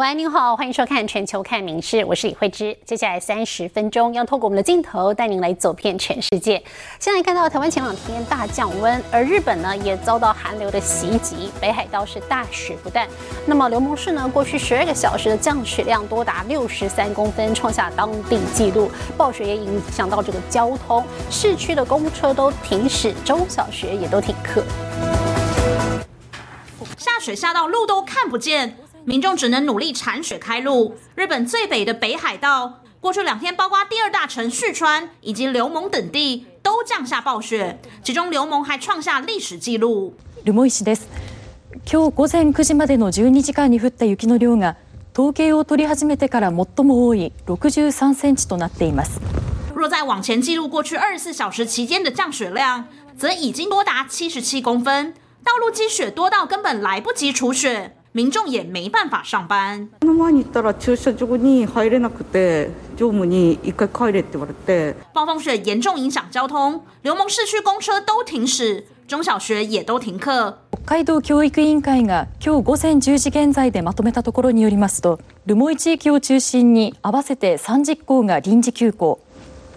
[0.00, 2.74] 喂，您好，欢迎收看《全球看名事》，我是李慧芝。
[2.86, 6.56] 接下来三十分钟要透过我们的镜头带您来走遍全世界。
[6.98, 13.06] 现在看到台湾前两天大降温，而日本呢也遭到寒流的袭击，北海道是大雪不断。
[13.44, 18.90] 那么流蒙市呢，过去十二个小时的降雪量多达六十三公分，创下当地纪录。
[19.18, 24.64] 暴雪也影响到这个交通，市区的公车都停驶，中小学也都停课。
[26.96, 28.74] 下雪下到路都看不见。
[29.03, 30.95] 民众只能努力铲雪开路。
[31.15, 40.13] 日本最北的北海道，过去两天，包括第二大城旭川以及流蒙等地都降下暴雪，其中流蒙还创下历史纪录。
[40.43, 41.07] 留萌市です。
[41.85, 44.75] 今日午前9時までの12時間に降った雪の量が
[45.13, 49.19] 統計を取り始めてから最も多い63センチとなっています。
[49.75, 52.85] 若再往前记录过去二十四小时期间的降雪量，
[53.17, 57.95] 则已经多达七十七公分，道路积雪多到根本来不及除雪。
[58.12, 59.88] 民众也没办法上班。
[60.02, 64.96] の前に行ったら駐車場に入れなくて、乗務に一回帰れって言われて。
[65.14, 70.56] 暴风雪严重影响交通，流蒙市区公车都停驶，中小学也都停课。
[70.72, 79.20] 北海道教育委員会が今日午前10時現在でまとめたところによりますと、留萌地域を中心に合わせて30校が臨時休校、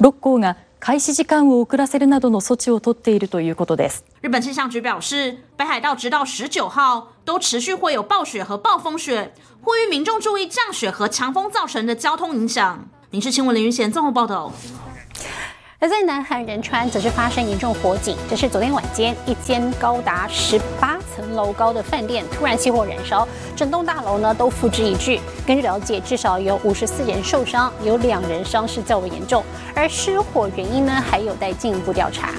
[0.01, 4.04] 6校が开始時間を遅らせるなどの措置を取っているということです。
[4.22, 12.88] 日本气象局表示，北海道直到十九号都持续会有暴雪和暴风雪，呼吁民众注意降雪和强风造成的交通影响。
[13.10, 14.52] 民事新闻林云贤综合报道。
[15.80, 18.16] 而在南韩仁川，则是发生严重火警。
[18.28, 25.19] 这是昨天晚间，一间高达十八 层楼高的饭店突然起火燃烧，整栋大楼呢都付之一炬。
[25.45, 29.43] 根据了解，至少有五十四人受伤，有两人伤势较为严重。
[29.75, 32.31] 而失火原因呢，还有待进一步调查。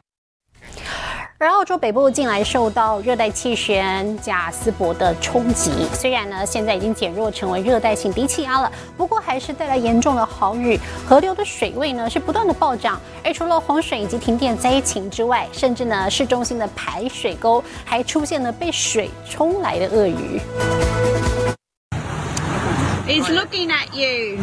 [1.42, 13.00] 而澳洲北部近来受到热带气旋贾斯伯的冲击，虽然呢现在已经减弱成为热带性低气压了，不过还是带来严重的豪雨，河流的水位呢是不断的暴涨。
[13.24, 20.40] 而除了洪水以及停电灾情之外，甚至呢市中心的排水沟还出现了被水冲来的鳄鱼。
[23.04, 24.38] He's looking at you.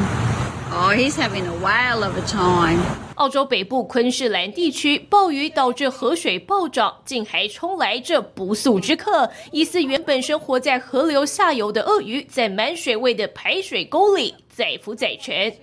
[0.74, 2.81] Oh, he's having a whale of a time.
[3.19, 9.30] 澳洲北部昆士兰地区暴雨导致河水暴涨，竟还冲来这不速之客。
[9.52, 15.53] 疑似原本生活在河流下游的鳄鱼，在满水位的排水沟里载浮载沉。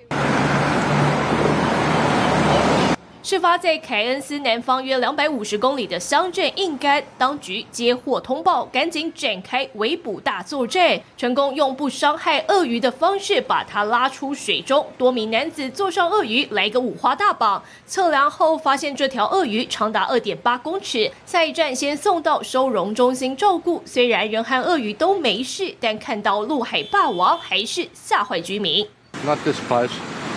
[3.29, 14.87] 事发在凯恩斯南方约两百五十公里的乡镇印干，当局接获通报，赶紧展开围捕大作战，成功用不伤害鳄鱼的方式把它拉出水中。
[14.97, 17.61] 多名男子坐上鳄鱼，来个五花大绑。
[17.85, 21.11] 测量后发现这条鳄鱼长达二点八公尺。
[21.27, 23.83] 下一站先送到收容中心照顾。
[23.85, 28.87] 虽然人和鳄鱼都没事，但看到陆海霸王还是吓坏居民。
[29.25, 29.91] Not this place,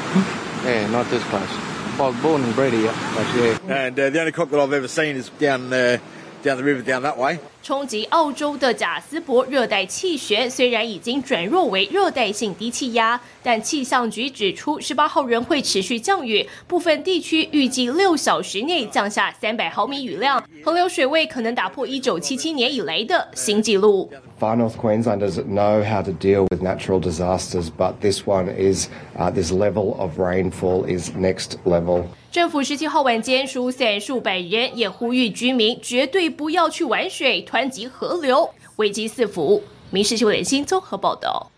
[0.65, 0.87] eh?
[0.87, 1.68] not this place.
[1.99, 3.57] I was born and bred here, actually.
[3.69, 5.97] And uh, the only cock that I've ever seen is down uh,
[6.43, 7.41] down the river down that way.
[7.61, 24.09] 冲击澳洲的贾斯伯热带气旋虽然已经转弱为热带性低气压，但气象局指出，十八号仍会持续降雨，部分地区预计六小时内降下三百毫米雨量，河流水位可能打破一九七七年以来的新纪录。
[24.39, 29.51] Far North Queenslanders know how to deal with natural disasters, but this one is uh, this
[29.51, 32.05] level of rainfall is next level.
[32.31, 39.61] 政府十七号晚间疏散数百人，也呼吁居民绝对不要去玩水、湍急河流，危机四伏。
[39.89, 41.51] 民事新闻联新综合报道。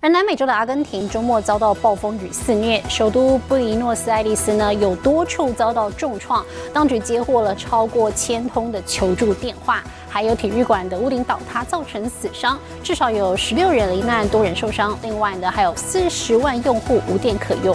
[0.00, 6.44] 而南美洲的阿根廷周末遭到暴风雨肆虐，首都布宜诺斯艾利斯呢有多处遭到重创，
[6.74, 14.98] 当局接获了超过千通的求助电话，还有体育馆的屋顶倒塌造成死伤，至少有十六人罹难，多人受伤。
[15.02, 17.74] 另外呢，还有四十万用户无电可用。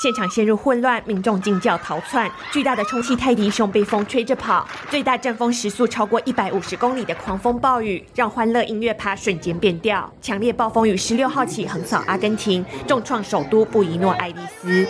[0.00, 2.26] 现场陷入混乱，民众惊叫逃窜。
[2.50, 10.10] 巨大的充气泰迪熊被风吹着跑，最大阵风时速超过一百五十公里的狂风暴雨，让欢乐音乐趴瞬间变调。
[10.22, 14.86] 强烈暴风雨十六号起横扫阿根廷，重创首都布宜诺艾利斯。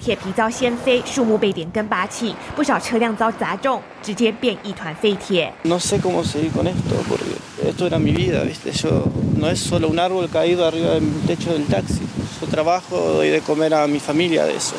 [0.00, 5.52] 铁皮遭掀飞，树木被连根拔起，不少车辆遭砸中，直接变一团废铁。
[5.64, 8.72] No sé cómo seguir con esto, porque esto era mi vida, ¿viste?
[8.72, 9.02] Yo
[9.38, 12.00] no es solo un árbol caído arriba del techo del taxi.
[12.48, 14.74] Yo trabajo, doy de comer a mi familia de eso.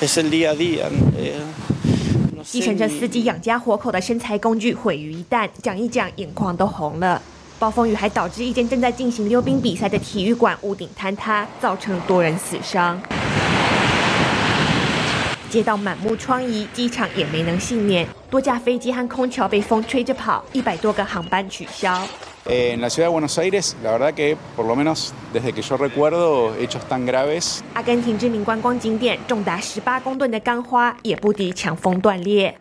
[0.00, 0.88] Es el día a día.
[2.44, 7.20] 继承着司机养家活口的身材工具毁于一旦，讲一讲眼眶都红了。
[7.58, 13.00] 暴风雨还导致一间正在进行溜冰比赛的体育馆屋顶坍塌，造成多人死伤。
[15.50, 22.06] 街道满目疮痍，机场也没能幸免，多架飞机和空桥被风吹着跑，一百多个航班取消。
[22.46, 26.54] En la ciudad de Buenos Aires, la verdad que por lo menos desde que yo recuerdo
[26.56, 27.60] hechos tan graves。
[27.72, 32.54] 阿根廷知名观光景点重达十八公吨的钢花也不敌强风断裂。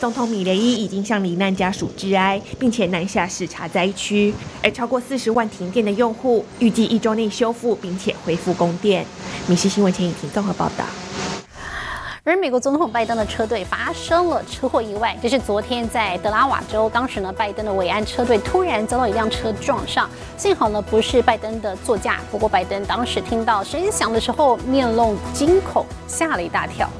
[0.00, 4.34] 总统米雷伊已经向罹难家属致哀，并且南下视察灾区。
[4.64, 9.06] 而超过四十万停电的用户，预计一周内修复并且恢复供电。
[9.46, 10.84] 米西新闻前引婷综合报道。
[12.22, 26.90] 而美国总统拜登的车队发生了车祸意外，这是昨天在德拉瓦州，当时呢，拜登的维安车队突然遭到一辆车撞上，幸好呢不是拜登的座驾，不过拜登当时听到声音响的时候，面露惊恐，吓了一大跳。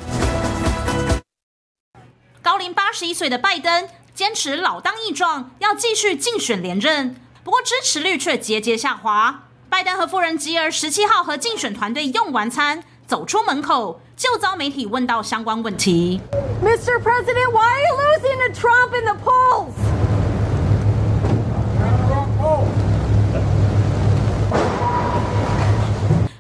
[2.40, 7.14] 高龄八十一岁的拜登坚持老当益壮，要继续竞选连任，
[7.44, 9.42] 不过支持率却节节下滑。
[9.68, 14.00] 拜登和夫人吉尔十七号和竞选团队用完餐，走出门口。
[14.20, 16.20] 就遭媒体问到相关问题。
[16.62, 17.00] Mr.
[17.02, 19.72] President, why are you losing to Trump in the polls?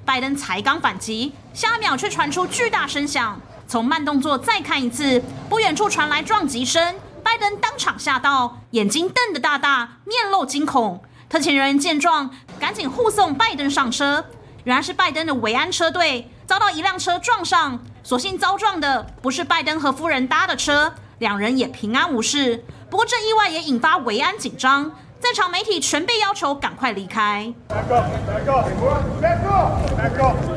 [0.04, 3.40] 拜登才刚反击，下一秒却传出巨大声响。
[3.66, 11.02] 从慢动作再看一次，不远处传来撞击声，拜登当场吓到，眼睛瞪得大大，面露惊恐。
[11.30, 12.28] 特勤人员见状，
[12.58, 14.26] 赶紧护送拜登上车。
[14.64, 16.30] 原来是拜登的维安车队。
[16.50, 22.64] 遭到一辆车撞上，所幸遭撞的不是拜登和夫人搭的车，两人也平安无事。
[22.90, 27.54] 不过这意外也引发维安紧张，在场媒体全被要求赶快离开。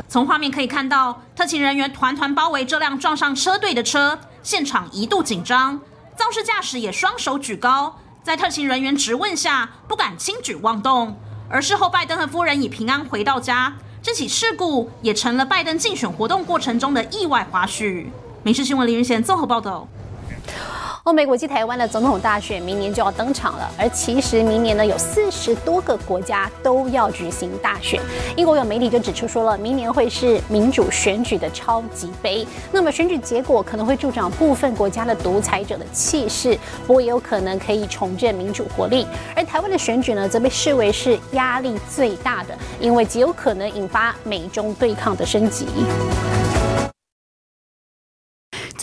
[0.08, 5.80] 从画面可以看到，特勤人员团团包围这辆撞上车队的车，现场一度紧张，
[6.16, 11.16] 肇事驾驶也双手举高，在特勤人员质问下不敢轻举妄动。
[11.48, 13.74] 而事后，拜登和夫人已平安回到家。
[14.04, 18.04] 这起事故也成了拜登竞选活动过程中的意外花絮。
[18.42, 19.88] 民事新闻林云贤综合报道。
[21.04, 28.00] 欧美国际台湾的总统大选明年就要登场了，而其实明年呢有四十多个国家都要举行大选。
[28.38, 32.46] 英国有媒体就指出说了，明年会是民主选举的超级杯。
[32.72, 39.06] 那么选举结果可能会助长部分国家的独裁者的气势，不过也有可能可以重振民主活力。
[39.36, 45.66] 而台湾的选举呢，则被视为是压力最大的，因为极有可能引发美中对抗的升级。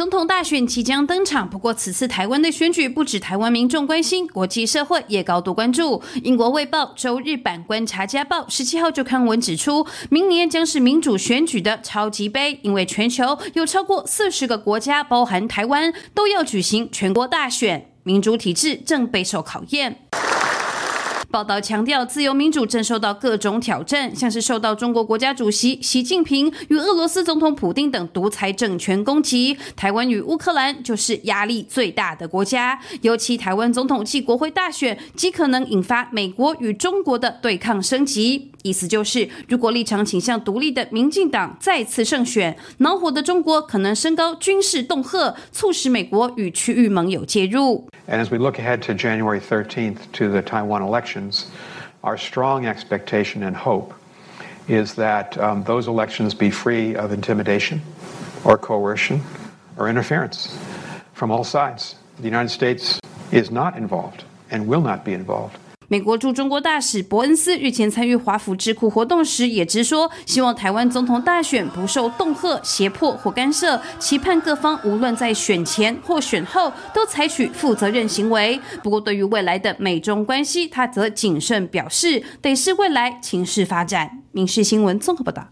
[0.01, 6.01] 总统大选即将登场，不过此次台湾的选举不止台湾民众关心，国际社会也高度关注。
[6.24, 20.00] 英国《卫报》周日版《观察家报》十七号就刊文指出，明年将是民主选举的超级杯，因为全球有超过四十个国家，包含台湾，都要举行全国大选，民主体制正备受考验。
[21.31, 29.57] 报道强调，自由民主正受到各种挑战，像是受到中国国家主席习近平与俄罗斯总统普京等独裁政权攻击。
[29.77, 38.50] 台湾与乌克兰就是压力最大的国家，尤其台湾总统暨国会大选极可能引发美国与中国的对抗升级。
[38.63, 47.88] 意思就是如果立场倾向独立的民进党再次胜选，恼火的中国可能升高军事恫吓，促使美国与区域盟友介入。
[48.07, 50.81] And as we look ahead to January 13th to the Taiwan
[51.22, 51.51] elections,
[52.04, 53.94] our strong expectation and hope
[54.68, 57.82] is that um, those elections be free of intimidation
[58.44, 59.22] or coercion
[59.78, 60.58] or interference
[61.13, 61.96] from all sides.
[62.18, 63.00] The United States
[63.32, 65.58] is not involved and will not be involved
[65.91, 78.57] 美国驻中国大使伯恩斯日前参与华府智库活动时，也直说希望台湾总统大选不受恫吓、胁迫或干涉，期盼各方无论在选前或选后都采取负责任行为。
[78.81, 84.24] 不过，对于未来的美中关系，他则谨慎表示，得是未来情势发展。
[84.31, 85.50] 民事新闻综合报道。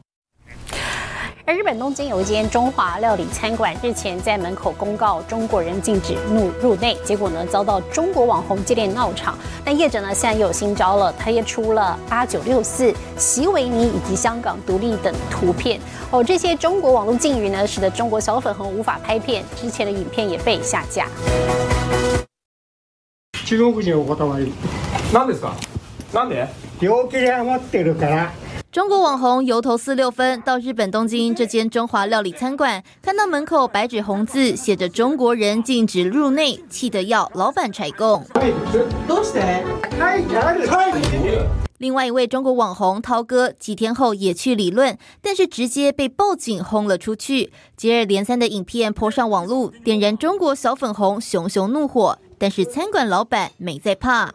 [1.49, 9.38] 而日本东京有一间中华料理餐馆，日前在门口公告中国人禁止入入内，结果呢遭到中国网红接连闹场。
[9.64, 15.81] 但业者呢现在又有新招了，他也出了八九六四、席维尼以及香港独立等图片。
[16.11, 21.07] 哦，这些中国网络禁语呢，使得中国小粉红无法拍片，之前的影片也被下架。
[23.45, 24.52] 中国人お断り。
[25.12, 25.52] 何ですか？
[26.12, 26.49] なんで？
[26.81, 28.33] 病気で余ってるから。
[28.72, 38.24] 中国网红油头四六分到日本东京这间中华料理餐馆，看到门口白纸红字写着“中国人禁止入内”，气得要老板拆供。
[41.80, 47.52] 另外一位中国网红涛哥几天后也去理论，但是直接被报警轰了出去。
[47.76, 52.20] 接二连三的影片泼上网路，点燃中国小粉红熊熊怒火。
[52.38, 54.32] 但是餐馆老板没在怕。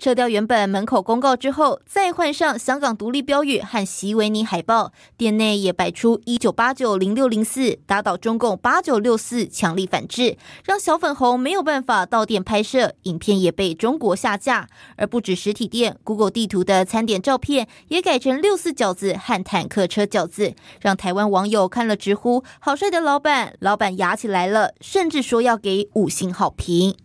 [0.00, 14.68] 撤掉原本门口公告之后，再换上香港独立标语和席维尼海报，店内也摆出一九八九零六零四，打倒中共八九六四，强力反制，让小粉红没有办法到店拍摄，影片也被中国下架。
[14.96, 26.96] 而不止实体店，Google 地图的餐点照片也改成六四饺子和坦克车饺子，让台湾网友看了直呼好帅的老板，老板牙起来了，甚至说要给五星好评。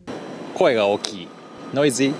[0.58, 1.28] 声が大きい、
[1.74, 2.14] noisy。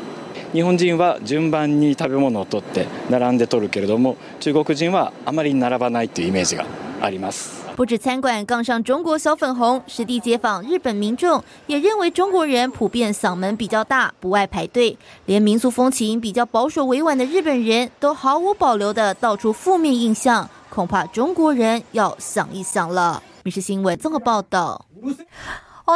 [0.54, 6.66] 日本人は順番に食べ物を取って並んで取るけれども中国人はあまり並ばないというイメージが
[7.02, 7.66] あります。
[7.76, 23.22] 不止餐馆杠上中国小粉红，实地街访日本民众也认为中国人普遍嗓门比较大，不爱排队，连民俗风情比较保守委婉的日本人都毫无保留的道出负面印象，恐怕中国人要想一想了。
[23.44, 24.86] 民事新闻综合报道。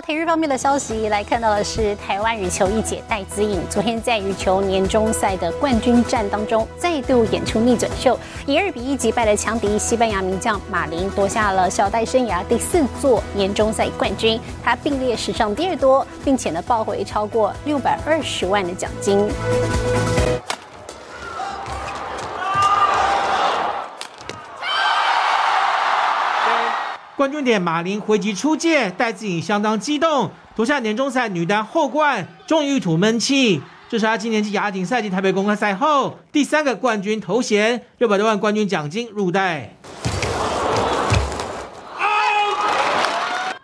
[0.01, 14.41] 体育方面的消息来看到的是，台湾羽球一姐戴资颖昨天在羽球年终赛的冠军战当中，再度演出逆转秀，以二比一击败了强敌西班牙名将马林，夺下了小戴生涯第四座年终赛冠军。
[14.63, 19.29] 她并列史上第二多，并且呢抱回超过六百二十万的奖金。
[27.17, 33.63] 冠军点，马林回击出界，戴资颖相当激动，夺下年终赛女单后冠，终于一吐闷气。
[33.89, 39.77] 这是他今年继亚锦赛及台北公开赛后第三个冠军头衔，六百多万冠军奖金入袋。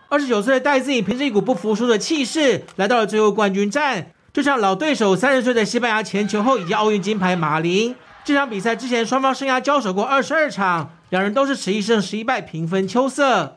[0.08, 7.96] 二十九岁的戴资颖凭着一股不服输的气势，来到了最后冠军战，对上老对手三十岁的西班牙前球后以及奥运金牌马林。
[8.24, 10.90] 这场比赛之前，双方生涯交手过二十二场。
[11.10, 13.56] 两人都是十一胜十一败，平分秋色。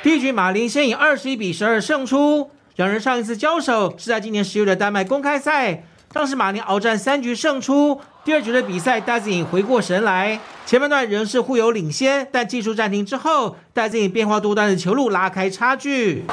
[0.00, 2.52] 第一局，马林先以二十一比十二胜出。
[2.76, 5.82] 两人上一次交手是在今年十月的丹麦公开赛，
[6.12, 8.00] 当时马林鏖战三局胜出。
[8.24, 16.24] 第二局的比赛，戴资颖回过神来，前半段仍是互有领先，但技术暂停之后，戴资颖变化多端的球路拉开差距。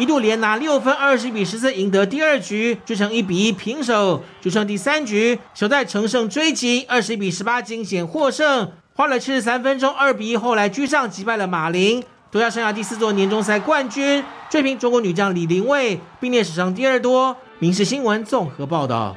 [0.00, 4.22] 一度连拿六分，二十一比十四赢得第二局，追成一比一平手。
[4.40, 17.36] 就剩第三局，小戴乘胜追击，二十一比十八惊险获胜，花了七十三分钟，二比一后来居上，击败了马林，夺下生涯第四座年终赛冠军，追平中国女将李玲蔚，并列史上第二多。
[17.58, 19.14] 民事新闻综合报道。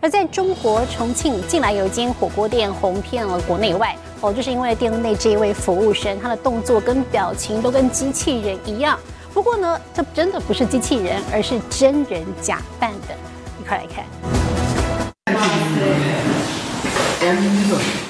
[0.00, 8.96] 而在中国重庆，近来有一间火锅店红遍了国内外，哦，就是因为店内这一位服务生，他的动作跟表情都跟机器人一样。
[9.32, 13.14] 不过呢，这真的不是机器人，而是真人假扮的。
[13.60, 14.04] 一块来看。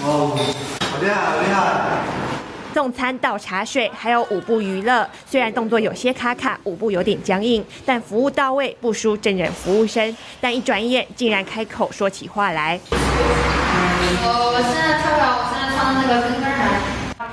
[0.02, 0.34] 哦，
[0.90, 1.60] 好厉害，好厉害！
[2.72, 5.06] 送餐倒茶水，还有舞步娱乐。
[5.28, 10.16] 虽然动作有些卡卡，舞步有点僵硬，但服务到位，不输真人服务生。
[10.40, 12.80] 但一转眼，竟然开口说起话来。
[14.22, 16.00] 我我现在跳跳，我现在唱那
[16.44, 16.49] 个。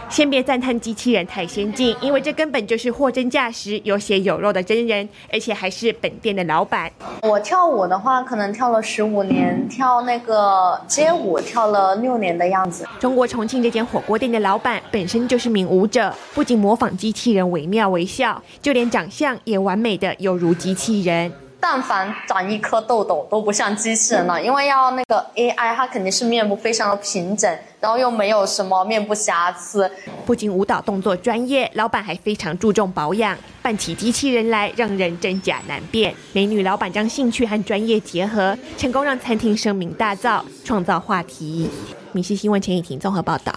[0.09, 6.89] 先别赞叹机器人太先进，因为这根本就是货真价实、有血有肉的真人，而且还是本店的老板。
[7.23, 12.87] 我跳舞的话，可能跳了十五年，跳那个街舞跳了六年的样子。
[12.99, 21.31] 中国重庆这间火锅店的老板本身就是名舞者，不仅模仿机器人惟妙惟肖，就连长相也完美的犹如机器人。
[21.59, 29.89] 但凡长一颗痘痘都不像机器人了，因为要那个 AI，它肯定是面部非常的平整，然后又没有什么面部瑕疵。
[30.25, 36.13] 不仅舞蹈动作专业，老板还非常注重保养，扮起机器人来让人真假难辨。
[36.33, 41.69] 美女老板将兴趣和专业结合，成功让餐厅声名大噪，创造话题。
[42.13, 43.53] 米西新闻陈以婷综合报道。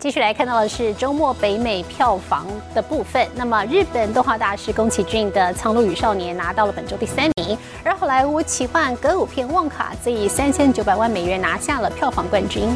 [0.00, 3.26] 继续来看到的是周末北美票房的部分。
[3.34, 12.68] 那么，日本动画大师宫崎骏的《苍鹭与少年》拿到了本周第三名，而好莱坞奇幻歌舞片《旺卡》则以三千九百万美元拿下了票房冠军。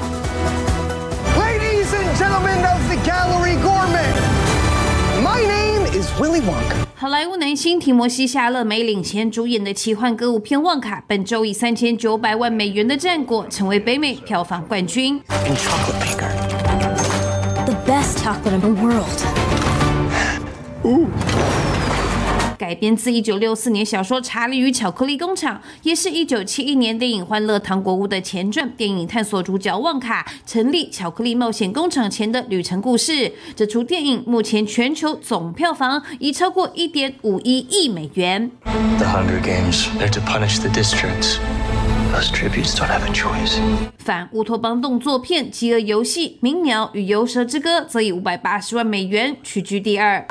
[2.31, 4.15] Ladies and gentlemen of the Gallery Gourmet,
[5.21, 6.87] my name is Willy Wonka.
[6.95, 15.21] 好莱坞男星提摩西·夏勒梅领衔主演的奇幻歌舞片《旺卡》，本周以三千九百万美元的战果，成为北美票房冠军。
[15.47, 16.31] In chocolate maker.
[17.67, 19.25] The best chocolate in the world.
[20.85, 21.09] Ooh.
[22.61, 28.69] 改编自1964年小说《查理与巧克力工厂》，也是一九七一年电影《欢乐糖果屋》的前传。
[28.77, 33.33] 电影探索主角旺卡成立巧克力冒险工厂前的旅程故事。
[33.57, 38.51] 这出电影目前全球总票房已超过一点五一亿美元。
[38.99, 41.39] The Hunger Games, they're to punish the districts.
[42.13, 43.59] Those tributes don't have a choice.
[43.97, 50.27] 反乌托邦动作片《饥饿游戏》《鸣鸟与游蛇之歌》则以五百八十万美元屈居第二。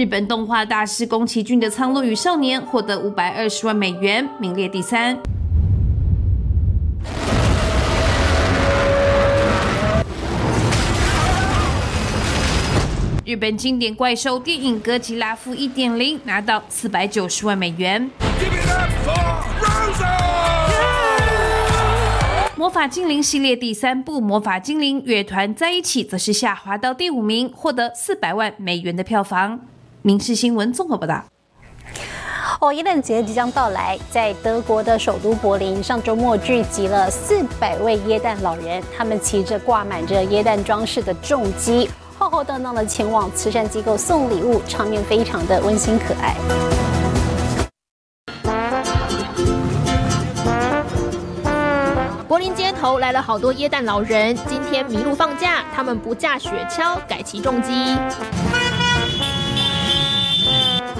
[0.00, 5.14] 日本动画大师宫崎骏的《苍鹭与少年》获得五百二十万美元，名列第三。
[13.26, 18.10] 日本经典怪兽电影《哥吉拉负一点零》拿到四百九十万美元。
[22.56, 29.60] 魔法精灵系列第三部《魔法精灵乐团在一起》则是下滑到第五名，获得四百万美元的票房。
[30.02, 31.22] 民事新闻综合报道。
[32.60, 46.36] 哦，耶诞节即将到来，在德国的首都柏林，上周末聚集了四百位耶诞老人，他们骑着挂满着耶诞装饰的重机，浩浩荡荡的前往慈善机构送礼物，场面非常的温馨可爱。
[52.28, 57.96] 柏林街头来了好多耶诞老人，今天麋鹿放假，他们不驾雪橇，改骑重机。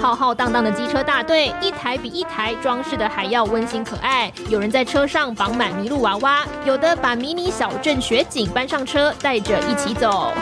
[0.01, 4.33] 浩浩荡荡的机车大队一台比一台装饰的还要温馨可爱。
[4.49, 10.33] 有人在车上绑满麋鹿娃娃有的把迷你小镇雪景搬上车带着一起走。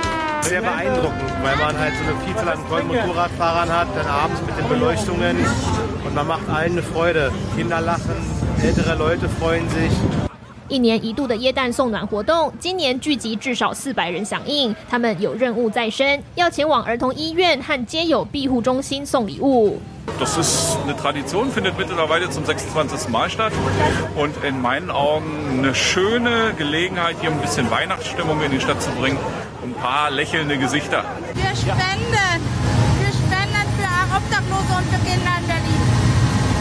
[10.69, 14.73] 一年一度的耶诞送暖活动，今年聚集至少四百人响应。
[14.87, 19.79] 他们有任务在身，要前往儿童医院和街友庇护中心送礼物。
[20.19, 23.09] Das ist eine Tradition, findet mittlerweile zum 26.
[23.09, 23.51] Mal statt
[24.15, 25.25] und in meinen Augen
[25.57, 29.17] eine schöne Gelegenheit, hier ein bisschen Weihnachtsstimmung in die Stadt zu bringen
[29.63, 31.03] und ein paar lächelnde Gesichter.
[31.33, 32.41] Wir spenden.
[33.01, 35.81] Wir spenden für Obdachlose und für Kinder in Berlin.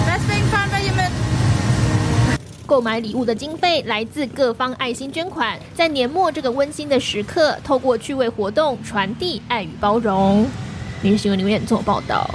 [0.06, 1.12] Deswegen fahren wir hier mit.
[2.68, 10.46] 购买礼物的经费来自各方爱心捐款，在年末这个温馨的时刻，透过趣味活动传递爱与包容。
[11.00, 12.28] 民事新闻留言做报道。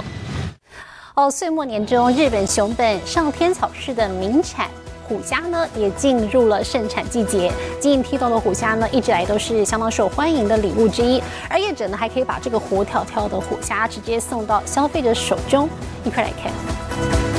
[1.14, 4.68] 哦，岁末年中，日本熊本上天草市的名产
[5.06, 7.52] 虎虾呢，也进入了盛产季节。
[7.78, 11.22] 晶莹剔透的虎虾呢，一直来都是相当受欢迎的礼物之一。
[11.48, 15.68] 而业者呢，还可以把这个活跳跳的虎虾直接送到消费者手中。
[16.04, 17.33] 一块来看。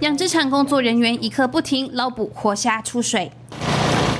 [0.00, 3.30] 养殖场工作人员一刻不停捞捕活虾出水，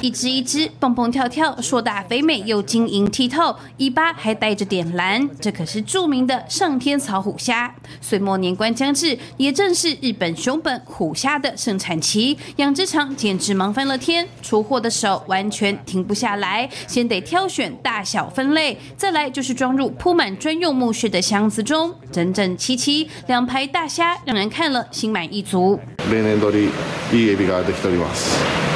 [0.06, 7.74] 一只一只蹦蹦跳跳，硕大肥美又晶莹剔透，尾巴还带着点蓝，这可是著名的上天草虎虾。
[8.02, 25.80] 岁末年关将至，也正是日本熊本虎虾的盛产期，养殖场简直忙翻了天，出货的手完全停不下来，先得挑选大小分类，再来就是装入铺满专用木屑的箱子中，整整齐齐，两排大虾让人看了心满意足。
[26.10, 26.70] 例年通り
[27.14, 28.75] いいエビができております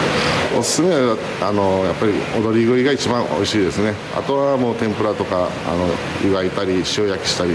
[0.61, 5.89] おすすめはあのやっぱり踊り食いが一番美味しいですねあとはもう天ぷらとかあの
[6.23, 7.53] 湯がいたり塩焼きしたり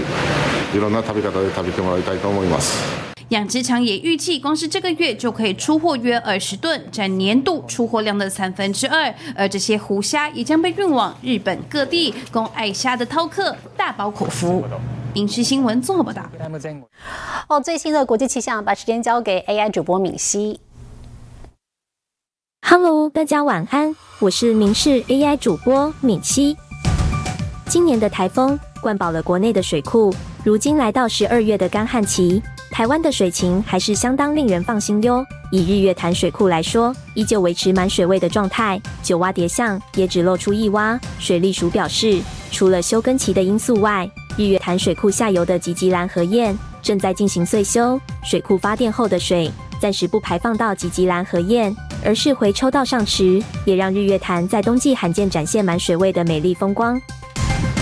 [0.74, 9.12] いろんな食べ方で食べてもらいたいと思います养殖场也预计，光是这个月就可以出货约二十吨，占年度出货量的三分之二。
[9.36, 14.64] 而这些湖虾也将被运往日本各地，供爱虾的饕客大饱口福。
[15.14, 16.22] 影视新闻综合报道。
[17.48, 20.60] 哦，最新的国际气象，把时间交给 AI 主播敏熙。
[22.68, 26.56] Hello，大家晚安，我是明视 AI 主播敏熙。
[27.68, 35.24] 今年的台风灌饱了国内的水库，如今来到十二月的干旱期，台湾的水情还是相当令人放心哟。
[35.52, 40.98] 以日月潭水库来说，依旧维持满水位的状态，九蛙叠象也只露出一蛙。
[41.20, 46.52] 水利署表示，除了休耕期的因素外，日月潭水库下游的吉吉兰河堰
[46.82, 49.48] 正在进行岁修，水库发电后的水
[49.80, 51.72] 暂时不排放到吉吉兰河堰，
[52.04, 57.00] 而是回抽到上池，也让日月潭在冬季罕见展现满水位的美丽风光。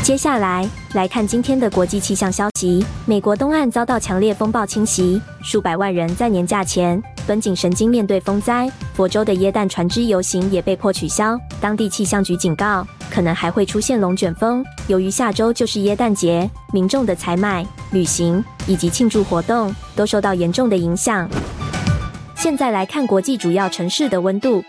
[0.02, 8.70] 接下来来看今天的国际气象消息：美国东岸遭到强烈风暴侵袭，数百万人在年假前绷紧神经面对风灾。
[8.92, 14.62] 佛州的耶诞船只游行也被迫取消，当地气象局警告，可能还会出现龙卷风。
[14.88, 21.26] 由于下周就是耶诞节，民众的采买、旅行以及庆祝活动都受到严重的影响。
[22.44, 24.62] 现在来看国际主要城市的温度：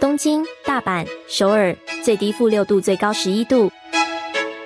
[0.00, 3.68] 东京、大阪、首尔，最低负六度，最高十一度。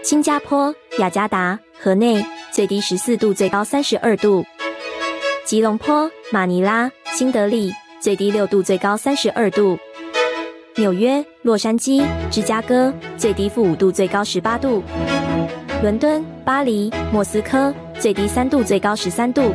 [0.02, 2.22] 新加坡、雅加达、河内
[2.52, 4.44] 最低十四度，最高三十二度；
[5.46, 9.78] 吉隆坡、马尼拉、新德里最低六度，最高三十二度；
[10.76, 14.82] 纽约、洛杉矶、芝加哥最低负五度，最高十八度；
[15.80, 19.54] 伦敦、巴黎、莫斯科最低三度，最高十三度。